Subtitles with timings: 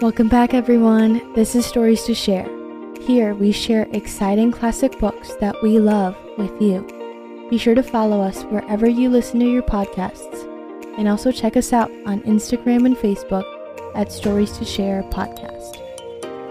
[0.00, 1.32] Welcome back, everyone.
[1.32, 2.48] This is Stories to Share.
[3.00, 6.86] Here we share exciting classic books that we love with you.
[7.50, 10.44] Be sure to follow us wherever you listen to your podcasts,
[10.96, 13.42] and also check us out on Instagram and Facebook
[13.96, 15.84] at Stories to Share Podcast.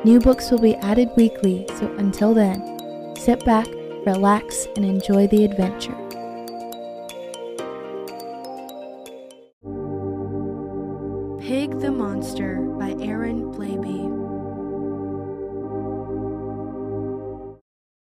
[0.03, 3.67] New books will be added weekly, so until then, sit back,
[4.05, 6.06] relax, and enjoy the adventure.
[11.39, 14.09] Pig the Monster by Aaron Blabey.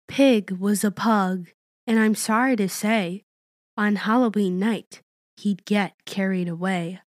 [0.07, 1.49] Pig was a pug,
[1.87, 3.25] and I'm sorry to say,
[3.77, 5.03] on Halloween night,
[5.37, 7.01] he'd get carried away.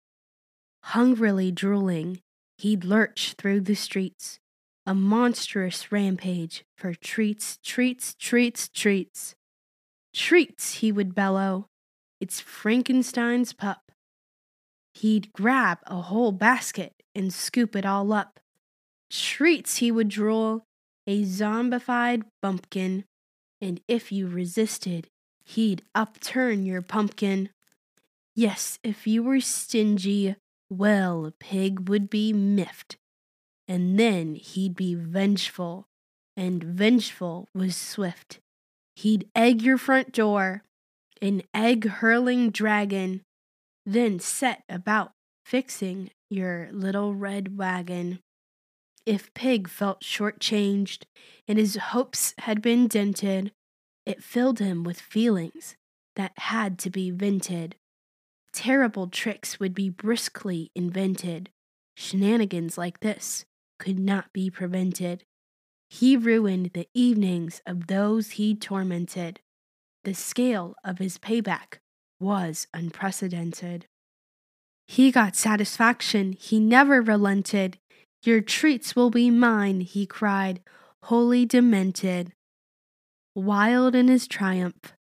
[0.82, 2.20] Hungrily drooling,
[2.58, 4.40] he'd lurch through the streets,
[4.84, 9.34] a monstrous rampage for treats, treats, treats, treats.
[10.12, 11.68] Treats, he would bellow.
[12.20, 13.87] It's Frankenstein's pup.
[14.98, 18.40] He'd grab a whole basket and scoop it all up.
[19.08, 20.64] Treats, he would drool,
[21.06, 23.04] a zombified bumpkin,
[23.60, 25.06] and if you resisted,
[25.44, 27.50] he'd upturn your pumpkin.
[28.34, 30.34] Yes, if you were stingy,
[30.68, 32.96] well, a Pig would be miffed.
[33.68, 35.86] And then he'd be vengeful,
[36.36, 38.40] and vengeful was swift.
[38.96, 40.64] He'd egg your front door,
[41.22, 43.22] an egg hurling dragon,
[43.92, 45.12] then set about
[45.44, 48.20] fixing your little red wagon.
[49.06, 51.06] If Pig felt short-changed
[51.46, 53.52] and his hopes had been dented,
[54.04, 55.76] it filled him with feelings
[56.16, 57.76] that had to be vented.
[58.52, 61.48] Terrible tricks would be briskly invented.
[61.96, 63.46] Shenanigans like this
[63.78, 65.24] could not be prevented.
[65.88, 69.40] He ruined the evenings of those he tormented.
[70.04, 71.78] The scale of his payback
[72.20, 73.86] was unprecedented.
[74.86, 77.78] He got satisfaction, he never relented.
[78.22, 80.60] Your treats will be mine, he cried,
[81.04, 82.32] wholly demented.
[83.34, 84.94] Wild in his triumph,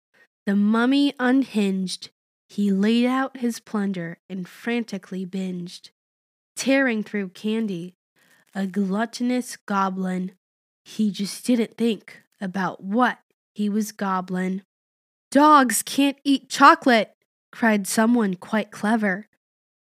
[0.46, 2.09] the mummy unhinged,
[2.50, 5.90] he laid out his plunder and frantically binged.
[6.56, 7.96] Tearing through candy,
[8.54, 10.31] a gluttonous goblin,
[10.84, 13.20] he just didn't think about what
[13.54, 14.64] he was goblin.
[15.35, 17.13] Dogs can't eat chocolate,
[17.51, 19.28] cried someone quite clever.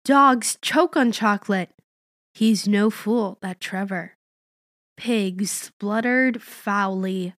[0.02, 1.74] Dogs choke on chocolate.
[2.32, 4.16] He's no fool, that Trevor.
[4.96, 7.34] Pig spluttered foully.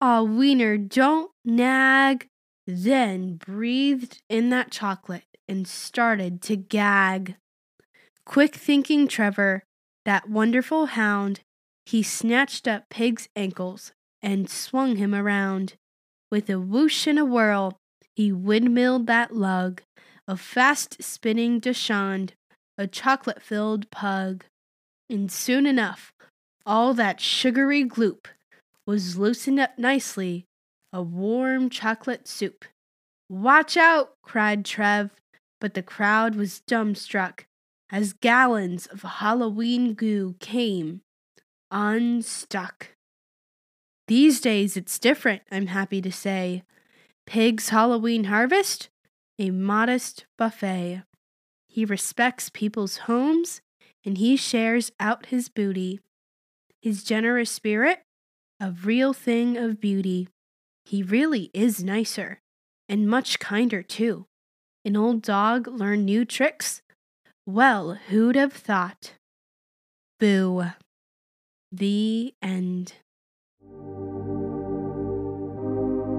[0.00, 2.26] Aw, Wiener, don't nag.
[2.66, 7.36] Then breathed in that chocolate and started to gag.
[8.24, 9.62] Quick thinking Trevor,
[10.06, 11.40] that wonderful hound,
[11.84, 13.92] he snatched up Pig's ankles
[14.22, 15.74] and swung him around.
[16.32, 17.76] With a whoosh and a whirl,
[18.16, 19.82] he windmilled that lug,
[20.26, 22.32] a fast spinning Dachshund,
[22.78, 24.46] a chocolate filled pug.
[25.10, 26.10] And soon enough,
[26.64, 28.28] all that sugary gloop
[28.86, 30.46] was loosened up nicely,
[30.90, 32.64] a warm chocolate soup.
[33.28, 34.14] Watch out!
[34.22, 35.10] cried Trev,
[35.60, 37.40] but the crowd was dumbstruck
[37.90, 41.02] as gallons of Halloween goo came
[41.70, 42.94] unstuck.
[44.08, 46.62] These days it's different, I'm happy to say.
[47.26, 48.88] Pig's Halloween harvest?
[49.38, 51.02] A modest buffet.
[51.68, 53.60] He respects people's homes
[54.04, 56.00] and he shares out his booty.
[56.80, 58.00] His generous spirit,
[58.60, 60.28] a real thing of beauty.
[60.84, 62.40] He really is nicer
[62.88, 64.26] and much kinder too.
[64.84, 66.82] An old dog learn new tricks
[67.46, 69.14] well, who'd have thought?
[70.20, 70.66] Boo.
[71.72, 72.94] The end.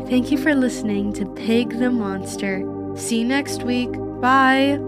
[0.07, 2.63] Thank you for listening to Pig the Monster.
[2.95, 3.91] See you next week.
[4.21, 4.79] Bye.